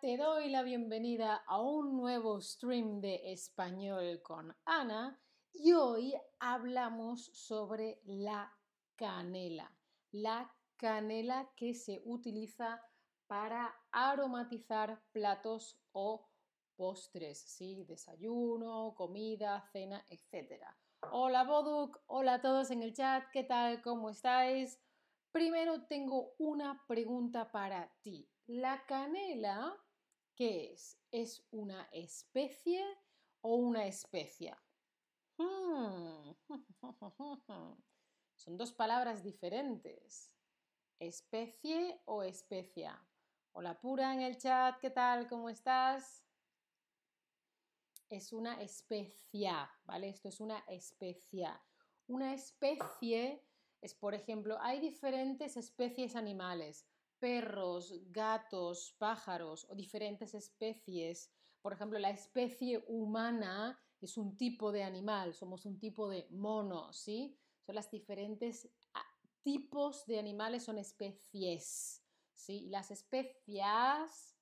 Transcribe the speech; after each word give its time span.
Te 0.00 0.16
doy 0.16 0.48
la 0.48 0.62
bienvenida 0.62 1.42
a 1.44 1.60
un 1.60 1.96
nuevo 1.96 2.40
stream 2.40 3.00
de 3.00 3.32
español 3.32 4.22
con 4.22 4.54
Ana 4.64 5.20
y 5.52 5.72
hoy 5.72 6.14
hablamos 6.38 7.24
sobre 7.32 8.00
la 8.04 8.56
canela. 8.94 9.76
La 10.12 10.54
canela 10.76 11.50
que 11.56 11.74
se 11.74 12.00
utiliza 12.04 12.80
para 13.26 13.74
aromatizar 13.90 15.02
platos 15.10 15.80
o 15.90 16.28
postres, 16.76 17.40
¿sí? 17.40 17.82
Desayuno, 17.82 18.94
comida, 18.94 19.68
cena, 19.72 20.06
etc. 20.10 20.64
Hola 21.10 21.42
Boduk, 21.42 22.00
hola 22.06 22.34
a 22.34 22.40
todos 22.40 22.70
en 22.70 22.84
el 22.84 22.94
chat, 22.94 23.24
¿qué 23.32 23.42
tal? 23.42 23.82
¿Cómo 23.82 24.10
estáis? 24.10 24.78
Primero 25.32 25.86
tengo 25.86 26.34
una 26.38 26.84
pregunta 26.86 27.50
para 27.50 27.90
ti. 28.02 28.28
¿La 28.48 28.84
canela 28.84 29.74
qué 30.36 30.74
es? 30.74 31.00
¿Es 31.10 31.48
una 31.50 31.88
especie 31.90 32.84
o 33.40 33.56
una 33.56 33.86
especia? 33.86 34.62
Hmm. 35.38 36.32
Son 38.36 38.58
dos 38.58 38.74
palabras 38.74 39.22
diferentes. 39.22 40.30
¿Especie 40.98 42.02
o 42.04 42.22
especia? 42.22 43.02
Hola 43.52 43.80
Pura 43.80 44.12
en 44.12 44.20
el 44.20 44.36
chat, 44.36 44.78
¿qué 44.80 44.90
tal? 44.90 45.28
¿Cómo 45.28 45.48
estás? 45.48 46.26
Es 48.10 48.34
una 48.34 48.60
especia, 48.60 49.70
¿vale? 49.84 50.10
Esto 50.10 50.28
es 50.28 50.40
una 50.40 50.58
especia. 50.68 51.58
Una 52.06 52.34
especie 52.34 53.42
es, 53.82 53.94
por 53.94 54.14
ejemplo, 54.14 54.56
hay 54.60 54.78
diferentes 54.80 55.56
especies 55.56 56.14
animales, 56.14 56.86
perros, 57.18 57.92
gatos, 58.10 58.94
pájaros 58.98 59.66
o 59.68 59.74
diferentes 59.74 60.34
especies. 60.34 61.30
Por 61.60 61.72
ejemplo, 61.72 61.98
la 61.98 62.10
especie 62.10 62.82
humana 62.86 63.78
es 64.00 64.16
un 64.16 64.36
tipo 64.36 64.70
de 64.72 64.84
animal, 64.84 65.34
somos 65.34 65.66
un 65.66 65.78
tipo 65.78 66.08
de 66.08 66.26
mono, 66.30 66.92
¿sí? 66.92 67.36
Son 67.66 67.74
las 67.74 67.90
diferentes 67.90 68.68
ah, 68.94 69.04
tipos 69.42 70.06
de 70.06 70.18
animales, 70.18 70.62
son 70.62 70.78
especies, 70.78 72.04
¿sí? 72.34 72.68
Las 72.68 72.92
especias 72.92 74.36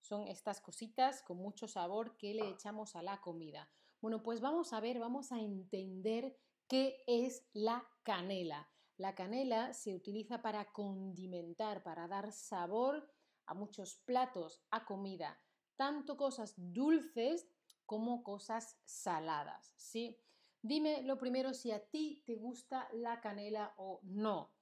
son 0.00 0.26
estas 0.26 0.60
cositas 0.60 1.22
con 1.22 1.36
mucho 1.36 1.68
sabor 1.68 2.16
que 2.16 2.32
le 2.32 2.48
echamos 2.48 2.96
a 2.96 3.02
la 3.02 3.20
comida. 3.20 3.70
Bueno, 4.00 4.22
pues 4.22 4.40
vamos 4.40 4.72
a 4.72 4.80
ver, 4.80 4.98
vamos 4.98 5.32
a 5.32 5.40
entender 5.40 6.38
qué 6.66 7.02
es 7.06 7.46
la 7.52 7.86
canela. 8.02 8.70
La 8.98 9.14
canela 9.14 9.74
se 9.74 9.94
utiliza 9.94 10.40
para 10.40 10.72
condimentar, 10.72 11.82
para 11.82 12.08
dar 12.08 12.32
sabor 12.32 13.10
a 13.46 13.54
muchos 13.54 13.96
platos, 14.04 14.62
a 14.70 14.86
comida, 14.86 15.40
tanto 15.76 16.16
cosas 16.16 16.54
dulces 16.56 17.46
como 17.84 18.22
cosas 18.22 18.80
saladas, 18.84 19.74
¿sí? 19.76 20.18
Dime 20.62 21.02
lo 21.02 21.18
primero 21.18 21.54
si 21.54 21.70
a 21.70 21.84
ti 21.86 22.22
te 22.26 22.34
gusta 22.34 22.88
la 22.92 23.20
canela 23.20 23.74
o 23.76 24.00
no. 24.02 24.52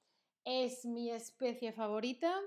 ¿Es 0.44 0.84
mi 0.84 1.10
especie 1.10 1.72
favorita? 1.72 2.38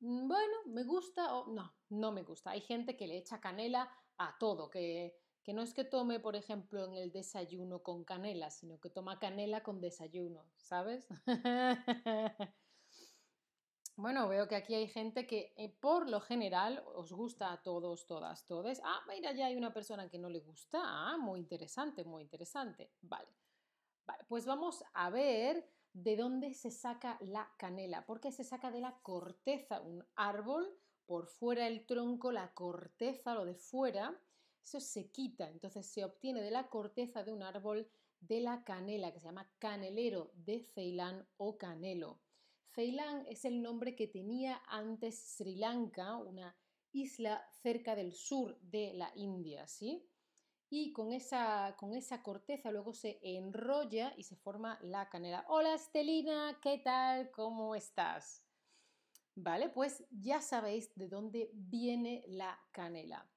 Bueno, 0.00 0.56
me 0.66 0.82
gusta 0.82 1.34
o 1.36 1.46
no, 1.46 1.76
no 1.90 2.10
me 2.12 2.24
gusta. 2.24 2.50
Hay 2.50 2.60
gente 2.60 2.96
que 2.96 3.06
le 3.06 3.18
echa 3.18 3.40
canela 3.40 3.88
a 4.18 4.36
todo, 4.38 4.68
que 4.68 5.16
que 5.46 5.54
no 5.54 5.62
es 5.62 5.72
que 5.72 5.84
tome, 5.84 6.18
por 6.18 6.34
ejemplo, 6.34 6.84
en 6.84 6.94
el 6.94 7.12
desayuno 7.12 7.84
con 7.84 8.02
canela, 8.02 8.50
sino 8.50 8.80
que 8.80 8.90
toma 8.90 9.20
canela 9.20 9.62
con 9.62 9.80
desayuno, 9.80 10.44
¿sabes? 10.56 11.06
bueno, 13.96 14.26
veo 14.26 14.48
que 14.48 14.56
aquí 14.56 14.74
hay 14.74 14.88
gente 14.88 15.24
que 15.28 15.54
eh, 15.56 15.68
por 15.68 16.10
lo 16.10 16.20
general 16.20 16.82
os 16.96 17.12
gusta 17.12 17.52
a 17.52 17.62
todos, 17.62 18.08
todas, 18.08 18.44
todes. 18.48 18.80
Ah, 18.82 19.04
mira, 19.06 19.30
ya 19.34 19.46
hay 19.46 19.54
una 19.54 19.72
persona 19.72 20.10
que 20.10 20.18
no 20.18 20.28
le 20.28 20.40
gusta. 20.40 20.80
Ah, 20.82 21.16
muy 21.16 21.38
interesante, 21.38 22.02
muy 22.02 22.24
interesante. 22.24 22.90
Vale. 23.02 23.28
Vale, 24.04 24.24
pues 24.26 24.46
vamos 24.46 24.82
a 24.94 25.10
ver 25.10 25.70
de 25.92 26.16
dónde 26.16 26.54
se 26.54 26.72
saca 26.72 27.18
la 27.20 27.48
canela. 27.56 28.04
Porque 28.04 28.32
se 28.32 28.42
saca 28.42 28.72
de 28.72 28.80
la 28.80 28.98
corteza, 29.00 29.80
un 29.80 30.04
árbol, 30.16 30.76
por 31.06 31.28
fuera 31.28 31.68
el 31.68 31.86
tronco, 31.86 32.32
la 32.32 32.52
corteza, 32.52 33.32
lo 33.32 33.44
de 33.44 33.54
fuera, 33.54 34.20
eso 34.66 34.80
se 34.80 35.12
quita, 35.12 35.48
entonces 35.48 35.86
se 35.86 36.04
obtiene 36.04 36.42
de 36.42 36.50
la 36.50 36.68
corteza 36.68 37.22
de 37.22 37.32
un 37.32 37.44
árbol 37.44 37.88
de 38.18 38.40
la 38.40 38.64
canela, 38.64 39.12
que 39.12 39.20
se 39.20 39.26
llama 39.26 39.48
canelero 39.60 40.32
de 40.34 40.64
Ceilán 40.74 41.24
o 41.36 41.56
canelo. 41.56 42.20
Ceilán 42.74 43.24
es 43.28 43.44
el 43.44 43.62
nombre 43.62 43.94
que 43.94 44.08
tenía 44.08 44.60
antes 44.66 45.16
Sri 45.36 45.54
Lanka, 45.54 46.16
una 46.16 46.56
isla 46.90 47.48
cerca 47.62 47.94
del 47.94 48.12
sur 48.12 48.58
de 48.60 48.92
la 48.94 49.12
India, 49.14 49.68
¿sí? 49.68 50.04
Y 50.68 50.92
con 50.92 51.12
esa, 51.12 51.76
con 51.78 51.94
esa 51.94 52.24
corteza 52.24 52.72
luego 52.72 52.92
se 52.92 53.20
enrolla 53.22 54.14
y 54.16 54.24
se 54.24 54.34
forma 54.34 54.80
la 54.82 55.08
canela. 55.08 55.44
Hola 55.48 55.74
Estelina, 55.74 56.58
¿qué 56.60 56.78
tal? 56.78 57.30
¿Cómo 57.30 57.76
estás? 57.76 58.42
Vale, 59.36 59.68
pues 59.68 60.04
ya 60.10 60.40
sabéis 60.40 60.92
de 60.96 61.06
dónde 61.06 61.50
viene 61.54 62.24
la 62.26 62.58
canela. 62.72 63.30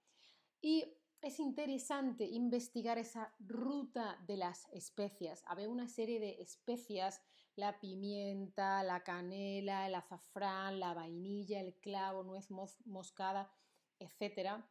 Y 0.62 0.99
es 1.22 1.40
interesante 1.40 2.26
investigar 2.26 2.98
esa 2.98 3.34
ruta 3.40 4.18
de 4.26 4.38
las 4.38 4.68
especias. 4.72 5.44
Había 5.46 5.70
una 5.70 5.88
serie 5.88 6.20
de 6.20 6.42
especias, 6.42 7.22
la 7.56 7.80
pimienta, 7.80 8.84
la 8.84 9.04
canela, 9.04 9.86
el 9.86 9.96
azafrán, 9.96 10.80
la 10.80 10.94
vainilla, 10.94 11.60
el 11.60 11.76
clavo, 11.76 12.24
nuez 12.24 12.50
moscada, 12.86 13.52
etcétera, 14.00 14.70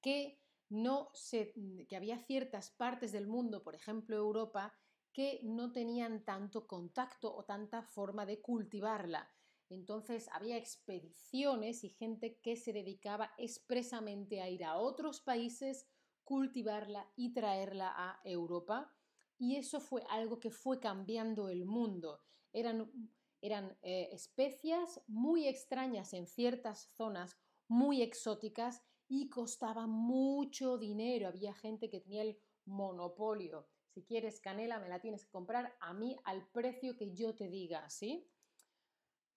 que 0.00 0.40
no 0.68 1.10
se, 1.14 1.52
que 1.88 1.96
había 1.96 2.18
ciertas 2.18 2.70
partes 2.70 3.12
del 3.12 3.26
mundo, 3.26 3.62
por 3.62 3.74
ejemplo 3.74 4.16
Europa, 4.16 4.74
que 5.12 5.40
no 5.42 5.72
tenían 5.72 6.24
tanto 6.24 6.66
contacto 6.66 7.34
o 7.34 7.44
tanta 7.44 7.82
forma 7.82 8.24
de 8.24 8.40
cultivarla. 8.40 9.30
Entonces 9.72 10.28
había 10.32 10.56
expediciones 10.56 11.84
y 11.84 11.88
gente 11.90 12.38
que 12.40 12.56
se 12.56 12.72
dedicaba 12.72 13.32
expresamente 13.38 14.40
a 14.40 14.48
ir 14.48 14.64
a 14.64 14.76
otros 14.76 15.20
países, 15.20 15.86
cultivarla 16.24 17.10
y 17.16 17.32
traerla 17.32 17.92
a 17.96 18.20
Europa. 18.24 18.94
Y 19.38 19.56
eso 19.56 19.80
fue 19.80 20.02
algo 20.08 20.38
que 20.38 20.50
fue 20.50 20.78
cambiando 20.78 21.48
el 21.48 21.64
mundo. 21.64 22.20
Eran, 22.52 22.92
eran 23.40 23.76
eh, 23.82 24.10
especias 24.12 25.00
muy 25.06 25.48
extrañas 25.48 26.12
en 26.12 26.26
ciertas 26.26 26.90
zonas, 26.94 27.36
muy 27.66 28.02
exóticas 28.02 28.82
y 29.08 29.28
costaba 29.28 29.86
mucho 29.86 30.78
dinero. 30.78 31.28
Había 31.28 31.54
gente 31.54 31.88
que 31.88 32.00
tenía 32.00 32.22
el 32.22 32.38
monopolio. 32.66 33.66
Si 33.88 34.04
quieres 34.04 34.40
canela, 34.40 34.78
me 34.78 34.88
la 34.88 35.00
tienes 35.00 35.24
que 35.24 35.30
comprar 35.30 35.76
a 35.80 35.92
mí 35.92 36.16
al 36.24 36.48
precio 36.48 36.96
que 36.96 37.12
yo 37.12 37.34
te 37.34 37.48
diga, 37.48 37.88
¿sí? 37.90 38.31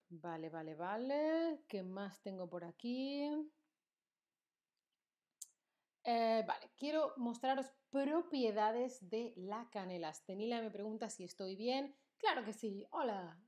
Vale, 0.08 0.50
vale, 0.50 0.74
vale. 0.74 1.64
¿Qué 1.68 1.82
más 1.82 2.22
tengo 2.22 2.48
por 2.48 2.64
aquí? 2.64 3.28
Eh, 6.04 6.44
vale, 6.46 6.70
quiero 6.76 7.12
mostraros 7.16 7.72
propiedades 7.90 9.08
de 9.10 9.32
la 9.36 9.68
canela. 9.70 10.12
Stenila 10.14 10.62
me 10.62 10.70
pregunta 10.70 11.10
si 11.10 11.24
estoy 11.24 11.56
bien. 11.56 11.96
Claro 12.18 12.44
que 12.44 12.52
sí. 12.52 12.86
Hola. 12.92 13.42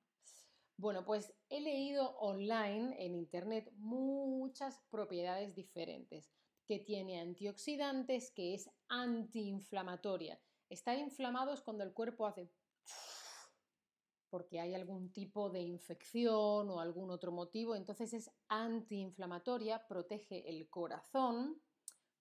Bueno, 0.77 1.05
pues 1.05 1.33
he 1.49 1.61
leído 1.61 2.17
online 2.19 3.05
en 3.05 3.15
internet 3.15 3.71
muchas 3.77 4.81
propiedades 4.91 5.55
diferentes. 5.55 6.33
Que 6.67 6.81
tiene 6.81 7.21
antioxidantes, 7.21 8.33
que 8.33 8.55
es 8.55 8.69
antiinflamatoria. 8.89 10.41
Estar 10.69 10.99
inflamado 10.99 11.53
es 11.53 11.63
cuando 11.63 11.85
el 11.85 11.95
cuerpo 11.95 12.27
hace 12.27 12.51
porque 14.31 14.61
hay 14.61 14.75
algún 14.75 15.13
tipo 15.13 15.51
de 15.51 15.63
infección 15.63 16.71
o 16.71 16.81
algún 16.81 17.11
otro 17.11 17.33
motivo, 17.33 17.75
entonces 17.75 18.13
es 18.13 18.31
antiinflamatoria, 18.49 19.87
protege 19.87 20.49
el 20.49 20.69
corazón, 20.69 21.61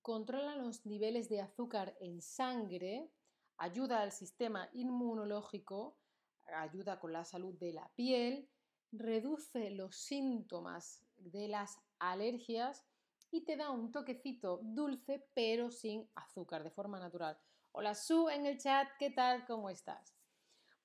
controla 0.01 0.55
los 0.55 0.85
niveles 0.85 1.29
de 1.29 1.41
azúcar 1.41 1.95
en 1.99 2.21
sangre, 2.21 3.11
ayuda 3.57 4.01
al 4.01 4.11
sistema 4.11 4.69
inmunológico, 4.73 5.97
ayuda 6.45 6.99
con 6.99 7.11
la 7.11 7.25
salud 7.25 7.57
de 7.57 7.73
la 7.73 7.89
piel, 7.95 8.49
reduce 8.91 9.71
los 9.71 9.97
síntomas 9.97 11.05
de 11.17 11.47
las 11.47 11.77
alergias 11.99 12.85
y 13.31 13.41
te 13.41 13.57
da 13.57 13.71
un 13.71 13.91
toquecito 13.91 14.59
dulce 14.63 15.27
pero 15.33 15.71
sin 15.71 16.09
azúcar, 16.15 16.63
de 16.63 16.71
forma 16.71 16.99
natural. 16.99 17.37
Hola 17.73 17.93
Su 17.93 18.29
en 18.29 18.45
el 18.45 18.57
chat, 18.57 18.87
¿qué 18.97 19.09
tal? 19.09 19.45
¿Cómo 19.45 19.69
estás? 19.69 20.16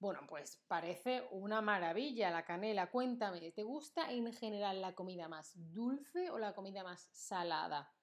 Bueno, 0.03 0.23
pues 0.29 0.61
parece 0.67 1.29
una 1.31 1.61
maravilla 1.61 2.29
la 2.33 2.45
canela. 2.45 2.91
Cuéntame, 2.91 3.53
¿te 3.53 3.63
gusta 3.63 4.11
en 4.11 4.33
general 4.33 4.81
la 4.81 4.97
comida 4.97 5.29
más 5.29 5.53
dulce 5.55 6.29
o 6.31 6.41
la 6.41 6.57
comida 6.57 6.83
más 6.83 7.09
salada? 7.13 7.95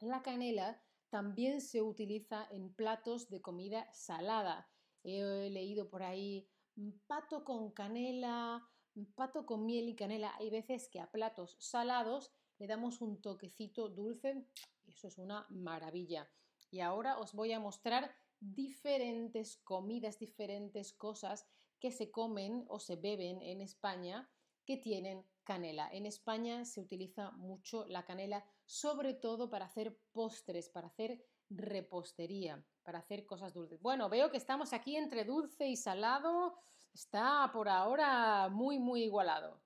La 0.00 0.20
canela 0.20 0.82
también 1.10 1.60
se 1.60 1.80
utiliza 1.80 2.48
en 2.50 2.74
platos 2.74 3.30
de 3.30 3.40
comida 3.40 3.88
salada. 3.92 4.68
He 5.04 5.48
leído 5.48 5.88
por 5.88 6.02
ahí 6.02 6.50
mm, 6.74 6.90
pato 7.06 7.44
con 7.44 7.70
canela, 7.70 8.68
mm, 8.94 9.04
pato 9.14 9.46
con 9.46 9.64
miel 9.64 9.90
y 9.90 9.94
canela. 9.94 10.34
Hay 10.40 10.50
veces 10.50 10.88
que 10.88 10.98
a 10.98 11.08
platos 11.12 11.56
salados 11.60 12.32
le 12.58 12.66
damos 12.66 13.00
un 13.00 13.22
toquecito 13.22 13.88
dulce 13.88 14.44
y 14.82 14.90
eso 14.90 15.06
es 15.06 15.18
una 15.18 15.46
maravilla. 15.50 16.28
Y 16.72 16.80
ahora 16.80 17.18
os 17.18 17.32
voy 17.32 17.52
a 17.52 17.60
mostrar 17.60 18.12
diferentes 18.42 19.56
comidas, 19.58 20.18
diferentes 20.18 20.92
cosas 20.92 21.46
que 21.78 21.92
se 21.92 22.10
comen 22.10 22.64
o 22.68 22.80
se 22.80 22.96
beben 22.96 23.40
en 23.42 23.60
España 23.60 24.28
que 24.64 24.76
tienen 24.76 25.24
canela. 25.44 25.88
En 25.92 26.06
España 26.06 26.64
se 26.64 26.80
utiliza 26.80 27.30
mucho 27.32 27.86
la 27.86 28.04
canela, 28.04 28.44
sobre 28.64 29.14
todo 29.14 29.48
para 29.48 29.66
hacer 29.66 29.98
postres, 30.12 30.68
para 30.68 30.88
hacer 30.88 31.24
repostería, 31.50 32.64
para 32.82 32.98
hacer 32.98 33.26
cosas 33.26 33.52
dulces. 33.52 33.80
Bueno, 33.80 34.08
veo 34.08 34.30
que 34.30 34.36
estamos 34.36 34.72
aquí 34.72 34.96
entre 34.96 35.24
dulce 35.24 35.68
y 35.68 35.76
salado. 35.76 36.58
Está 36.92 37.50
por 37.52 37.68
ahora 37.68 38.48
muy, 38.48 38.78
muy 38.78 39.04
igualado. 39.04 39.62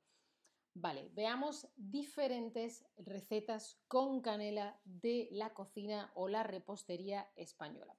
Vale, 0.74 1.08
veamos 1.14 1.66
diferentes 1.76 2.84
recetas 2.98 3.80
con 3.88 4.20
canela 4.20 4.78
de 4.84 5.28
la 5.32 5.54
cocina 5.54 6.12
o 6.14 6.28
la 6.28 6.42
repostería 6.42 7.30
española. 7.36 7.96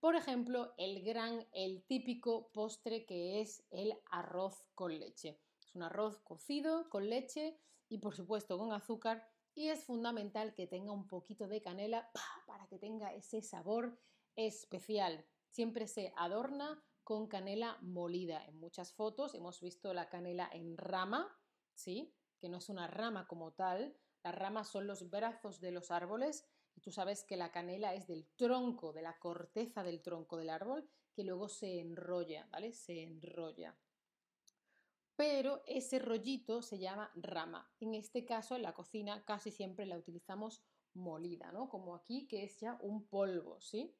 Por 0.00 0.16
ejemplo, 0.16 0.72
el 0.78 1.02
gran, 1.02 1.46
el 1.52 1.84
típico 1.84 2.50
postre 2.52 3.04
que 3.04 3.42
es 3.42 3.62
el 3.70 3.92
arroz 4.10 4.64
con 4.74 4.98
leche. 4.98 5.38
Es 5.62 5.74
un 5.74 5.82
arroz 5.82 6.18
cocido 6.20 6.88
con 6.88 7.10
leche 7.10 7.60
y 7.88 7.98
por 7.98 8.16
supuesto 8.16 8.56
con 8.56 8.72
azúcar 8.72 9.28
y 9.54 9.68
es 9.68 9.84
fundamental 9.84 10.54
que 10.54 10.66
tenga 10.66 10.92
un 10.92 11.06
poquito 11.06 11.48
de 11.48 11.60
canela 11.60 12.10
para 12.46 12.66
que 12.66 12.78
tenga 12.78 13.12
ese 13.12 13.42
sabor 13.42 14.00
especial. 14.36 15.26
Siempre 15.50 15.86
se 15.86 16.14
adorna 16.16 16.82
con 17.04 17.26
canela 17.26 17.76
molida. 17.82 18.42
En 18.46 18.58
muchas 18.58 18.94
fotos 18.94 19.34
hemos 19.34 19.60
visto 19.60 19.92
la 19.92 20.08
canela 20.08 20.48
en 20.50 20.78
rama, 20.78 21.28
¿sí? 21.74 22.14
que 22.40 22.48
no 22.48 22.56
es 22.56 22.70
una 22.70 22.86
rama 22.86 23.26
como 23.26 23.52
tal, 23.52 23.94
las 24.22 24.34
ramas 24.34 24.68
son 24.68 24.86
los 24.86 25.10
brazos 25.10 25.60
de 25.60 25.72
los 25.72 25.90
árboles 25.90 26.46
tú 26.80 26.92
sabes 26.92 27.24
que 27.24 27.36
la 27.36 27.50
canela 27.50 27.94
es 27.94 28.06
del 28.06 28.26
tronco, 28.36 28.92
de 28.92 29.02
la 29.02 29.18
corteza 29.18 29.82
del 29.82 30.02
tronco 30.02 30.36
del 30.36 30.50
árbol, 30.50 30.88
que 31.12 31.24
luego 31.24 31.48
se 31.48 31.80
enrolla, 31.80 32.46
¿vale? 32.50 32.72
Se 32.72 33.02
enrolla. 33.02 33.76
Pero 35.16 35.62
ese 35.66 35.98
rollito 35.98 36.62
se 36.62 36.78
llama 36.78 37.10
rama. 37.14 37.70
En 37.80 37.94
este 37.94 38.24
caso, 38.24 38.56
en 38.56 38.62
la 38.62 38.72
cocina 38.72 39.24
casi 39.24 39.50
siempre 39.50 39.84
la 39.84 39.98
utilizamos 39.98 40.64
molida, 40.94 41.52
¿no? 41.52 41.68
Como 41.68 41.94
aquí, 41.94 42.26
que 42.26 42.44
es 42.44 42.58
ya 42.60 42.78
un 42.80 43.06
polvo, 43.06 43.60
¿sí? 43.60 43.94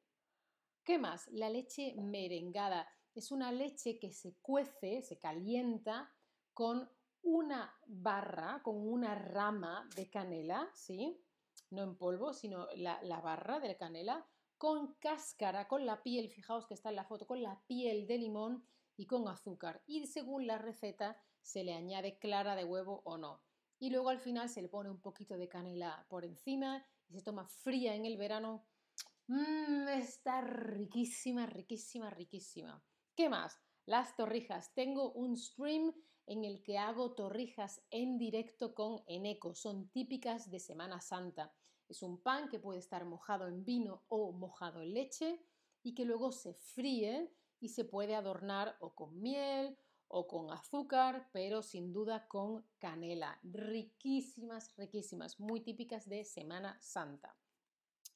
¿Qué 0.83 0.97
más? 0.97 1.27
La 1.27 1.49
leche 1.49 1.93
merengada. 1.95 2.87
Es 3.13 3.31
una 3.31 3.51
leche 3.51 3.99
que 3.99 4.13
se 4.13 4.35
cuece, 4.41 5.03
se 5.03 5.19
calienta 5.19 6.11
con 6.53 6.89
una 7.21 7.77
barra, 7.85 8.61
con 8.63 8.75
una 8.77 9.15
rama 9.15 9.87
de 9.95 10.09
canela, 10.09 10.71
¿sí? 10.73 11.21
No 11.71 11.83
en 11.83 11.97
polvo, 11.97 12.33
sino 12.33 12.67
la, 12.75 13.21
barra 13.21 13.59
de 13.59 13.75
canela, 13.77 14.27
con 14.57 14.93
cáscara, 14.95 15.67
con 15.67 15.85
la 15.85 16.03
piel, 16.03 16.29
fijaos 16.29 16.67
que 16.67 16.73
está 16.73 16.89
en 16.89 16.97
la 16.97 17.05
foto, 17.05 17.25
con 17.25 17.41
la 17.41 17.61
piel 17.65 18.05
de 18.07 18.17
limón 18.17 18.65
y 18.97 19.07
con 19.07 19.27
azúcar. 19.27 19.81
Y 19.87 20.05
según 20.05 20.45
la 20.45 20.57
receta 20.57 21.17
se 21.41 21.63
le 21.63 21.73
añade 21.73 22.19
clara 22.19 22.55
de 22.55 22.65
huevo 22.65 23.01
o 23.05 23.17
no. 23.17 23.41
Y 23.79 23.89
luego 23.89 24.09
al 24.09 24.19
final 24.19 24.49
se 24.49 24.61
le 24.61 24.69
pone 24.69 24.89
un 24.89 25.01
poquito 25.01 25.37
de 25.37 25.47
canela 25.47 26.05
por 26.09 26.25
encima 26.25 26.85
y 27.09 27.13
se 27.13 27.23
toma 27.23 27.47
fría 27.47 27.95
en 27.95 28.05
el 28.05 28.17
verano. 28.17 28.67
Mmm, 29.27 29.87
está 29.87 30.41
riquísima, 30.41 31.45
riquísima, 31.45 32.09
riquísima. 32.09 32.83
¿Qué 33.15 33.29
más? 33.29 33.59
Las 33.85 34.15
torrijas. 34.15 34.73
Tengo 34.73 35.11
un 35.13 35.37
stream 35.37 35.93
en 36.27 36.45
el 36.45 36.61
que 36.63 36.77
hago 36.77 37.13
torrijas 37.13 37.81
en 37.89 38.17
directo 38.17 38.73
con 38.73 39.03
Eneco. 39.07 39.55
Son 39.55 39.89
típicas 39.89 40.49
de 40.51 40.59
Semana 40.59 41.01
Santa. 41.01 41.53
Es 41.91 42.03
un 42.03 42.21
pan 42.21 42.47
que 42.47 42.57
puede 42.57 42.79
estar 42.79 43.03
mojado 43.03 43.49
en 43.49 43.65
vino 43.65 44.05
o 44.07 44.31
mojado 44.31 44.81
en 44.81 44.93
leche 44.93 45.45
y 45.83 45.93
que 45.93 46.05
luego 46.05 46.31
se 46.31 46.53
fríe 46.53 47.35
y 47.59 47.67
se 47.67 47.83
puede 47.83 48.15
adornar 48.15 48.77
o 48.79 48.95
con 48.95 49.21
miel 49.21 49.77
o 50.07 50.25
con 50.25 50.51
azúcar, 50.51 51.29
pero 51.33 51.61
sin 51.61 51.91
duda 51.91 52.29
con 52.29 52.65
canela. 52.77 53.37
Riquísimas, 53.43 54.73
riquísimas, 54.77 55.37
muy 55.37 55.59
típicas 55.59 56.07
de 56.07 56.23
Semana 56.23 56.79
Santa. 56.79 57.35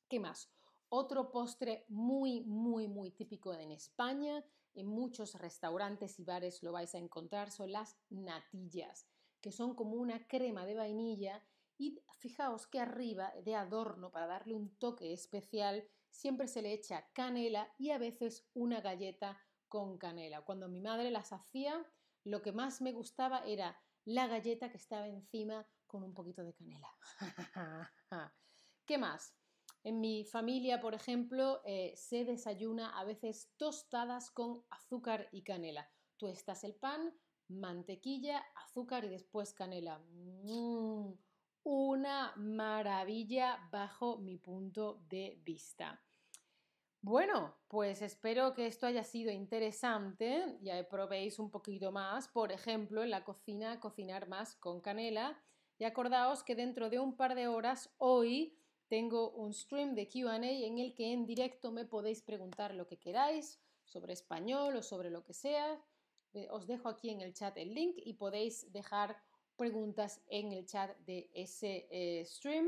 ¿Qué 0.08 0.22
más? 0.22 0.50
Otro 0.88 1.30
postre 1.30 1.84
muy, 1.90 2.46
muy, 2.46 2.88
muy 2.88 3.12
típico 3.12 3.54
en 3.54 3.74
España 3.74 4.42
en 4.74 4.88
muchos 4.88 5.36
restaurantes 5.36 6.18
y 6.18 6.24
bares 6.24 6.64
lo 6.64 6.72
vais 6.72 6.96
a 6.96 6.98
encontrar, 6.98 7.52
son 7.52 7.74
las 7.74 7.98
natillas, 8.10 9.06
que 9.42 9.52
son 9.52 9.76
como 9.76 9.96
una 9.96 10.26
crema 10.30 10.66
de 10.66 10.76
vainilla 10.76 11.44
y 11.78 12.00
fijaos 12.18 12.68
que 12.68 12.80
arriba 12.80 13.34
de 13.44 13.56
adorno, 13.56 14.12
para 14.12 14.28
darle 14.28 14.56
un 14.56 14.76
toque 14.78 15.14
especial, 15.14 15.88
siempre 16.10 16.48
se 16.48 16.62
le 16.62 16.74
echa 16.74 17.08
canela 17.14 17.74
y 17.78 17.92
a 17.92 17.98
veces 17.98 18.48
una 18.54 18.82
galleta 18.82 19.42
con 19.68 19.98
canela. 19.98 20.42
Cuando 20.42 20.70
mi 20.70 20.82
madre 20.82 21.12
las 21.12 21.34
hacía, 21.34 21.86
lo 22.24 22.42
que 22.42 22.52
más 22.52 22.82
me 22.82 22.94
gustaba 22.94 23.46
era 23.46 23.80
la 24.06 24.28
galleta 24.28 24.70
que 24.70 24.78
estaba 24.78 25.08
encima 25.08 25.68
con 25.88 26.04
un 26.04 26.14
poquito 26.14 26.44
de 26.44 26.54
canela. 26.54 26.90
¿Qué 28.86 28.98
más? 28.98 29.36
En 29.84 30.00
mi 30.00 30.26
familia, 30.26 30.82
por 30.82 30.94
ejemplo, 30.94 31.62
eh, 31.66 31.94
se 31.96 32.26
desayuna 32.26 32.98
a 32.98 33.04
veces 33.04 33.52
tostadas 33.58 34.32
con 34.32 34.64
azúcar 34.70 35.30
y 35.32 35.44
canela. 35.44 35.92
Tú 36.18 36.28
estás 36.28 36.64
el 36.64 36.76
pan, 36.76 37.14
mantequilla, 37.48 38.44
azúcar 38.56 39.06
y 39.06 39.10
después 39.10 39.54
canela. 39.54 40.00
Mm, 40.00 41.14
una 41.66 42.32
maravilla 42.36 43.68
bajo 43.72 44.18
mi 44.18 44.38
punto 44.38 45.02
de 45.10 45.42
vista. 45.44 46.00
Bueno, 47.02 47.56
pues 47.68 48.02
espero 48.02 48.54
que 48.54 48.68
esto 48.68 48.86
haya 48.86 49.04
sido 49.04 49.32
interesante. 49.32 50.58
Ya 50.62 50.88
probéis 50.88 51.40
un 51.40 51.50
poquito 51.50 51.92
más, 51.92 52.28
por 52.28 52.52
ejemplo, 52.52 53.04
en 53.04 53.10
la 53.10 53.24
cocina, 53.24 53.80
cocinar 53.80 54.28
más 54.28 54.56
con 54.56 54.80
canela. 54.80 55.40
Y 55.78 55.86
acordaos 55.86 56.44
que 56.44 56.56
dentro 56.56 56.90
de 56.90 57.00
un 57.00 57.18
par 57.18 57.36
de 57.36 57.48
horas, 57.48 57.90
hoy, 57.98 58.58
tengo 58.88 59.32
un 59.32 59.54
stream 59.54 59.96
de 59.96 60.08
QA 60.08 60.36
en 60.38 60.78
el 60.78 60.94
que 60.94 61.12
en 61.14 61.26
directo 61.26 61.72
me 61.72 61.86
podéis 61.86 62.22
preguntar 62.22 62.76
lo 62.76 62.88
que 62.88 63.00
queráis 63.00 63.60
sobre 63.84 64.14
español 64.14 64.76
o 64.76 64.84
sobre 64.84 65.10
lo 65.10 65.24
que 65.24 65.34
sea. 65.34 65.82
Eh, 66.34 66.48
os 66.52 66.68
dejo 66.68 66.90
aquí 66.90 67.10
en 67.10 67.22
el 67.22 67.34
chat 67.34 67.58
el 67.58 67.74
link 67.74 67.96
y 67.98 68.14
podéis 68.14 68.72
dejar 68.72 69.18
preguntas 69.56 70.22
en 70.28 70.52
el 70.52 70.66
chat 70.66 70.96
de 71.00 71.30
ese 71.34 71.88
eh, 71.90 72.26
stream. 72.26 72.68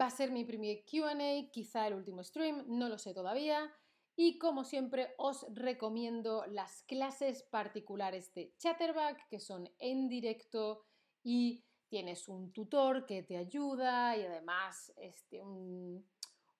Va 0.00 0.06
a 0.06 0.10
ser 0.10 0.32
mi 0.32 0.44
primer 0.44 0.84
QA, 0.84 1.50
quizá 1.50 1.86
el 1.86 1.94
último 1.94 2.22
stream, 2.22 2.64
no 2.66 2.88
lo 2.88 2.98
sé 2.98 3.14
todavía. 3.14 3.72
Y 4.16 4.38
como 4.38 4.64
siempre 4.64 5.14
os 5.18 5.46
recomiendo 5.52 6.46
las 6.46 6.82
clases 6.84 7.42
particulares 7.42 8.32
de 8.34 8.54
Chatterback 8.56 9.28
que 9.28 9.40
son 9.40 9.68
en 9.78 10.08
directo 10.08 10.86
y 11.22 11.62
tienes 11.88 12.26
un 12.26 12.52
tutor 12.52 13.04
que 13.04 13.22
te 13.22 13.36
ayuda 13.36 14.16
y 14.16 14.22
además 14.22 14.92
este, 14.96 15.42
un, 15.42 16.04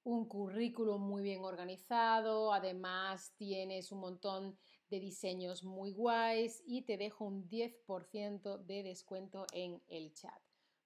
un 0.04 0.28
currículum 0.28 1.02
muy 1.02 1.23
bien 1.23 1.42
organizado, 1.42 2.52
además 2.52 3.32
tienes 3.37 3.90
un 3.90 4.00
montón 4.00 4.58
de 4.90 5.00
diseños 5.00 5.64
muy 5.64 5.93
guays 5.93 6.62
y 6.66 6.83
te 6.83 6.97
dejo 6.97 7.25
un 7.25 7.49
10% 7.49 8.59
de 8.64 8.83
descuento 8.83 9.47
en 9.52 9.83
el 9.88 10.12
chat. 10.14 10.40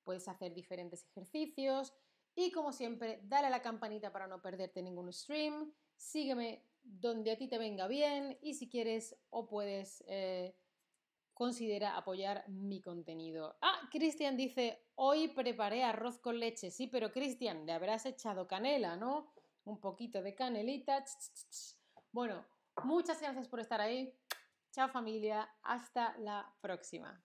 Puedes 0.05 0.27
hacer 0.29 0.55
diferentes 0.55 1.05
ejercicios 1.05 1.93
y 2.35 2.53
como 2.53 2.73
siempre, 2.73 3.21
dale 3.25 3.49
a 3.49 3.51
la 3.51 3.63
campanita 3.63 4.13
para 4.13 4.27
no 4.27 4.41
perderte 4.41 4.83
ningún 4.83 5.13
stream, 5.13 5.73
sígueme 5.97 6.65
donde 6.83 7.33
a 7.33 7.37
ti 7.37 7.49
te 7.49 7.59
venga 7.59 7.87
bien 7.89 8.39
y 8.41 8.55
si 8.55 8.69
quieres 8.69 9.17
o 9.31 9.47
puedes... 9.47 10.05
Eh, 10.07 10.55
considera 11.41 11.97
apoyar 11.97 12.47
mi 12.51 12.83
contenido. 12.83 13.57
Ah, 13.63 13.89
Cristian 13.91 14.37
dice, 14.37 14.85
hoy 14.97 15.29
preparé 15.29 15.83
arroz 15.83 16.19
con 16.19 16.39
leche. 16.39 16.71
Sí, 16.71 16.87
pero 16.87 17.13
Cristian, 17.13 17.65
le 17.65 17.73
habrás 17.73 18.05
echado 18.05 18.47
canela, 18.47 18.95
¿no? 18.97 19.33
Un 19.65 19.81
poquito 19.81 20.21
de 20.21 20.35
canelita. 20.35 21.03
Bueno, 22.13 22.45
muchas 22.85 23.21
gracias 23.21 23.49
por 23.49 23.61
estar 23.61 23.81
ahí. 23.81 24.15
Chao 24.73 24.89
familia, 24.89 25.49
hasta 25.63 26.17
la 26.19 26.55
próxima. 26.61 27.23